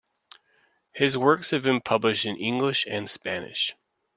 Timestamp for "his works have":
0.93-1.61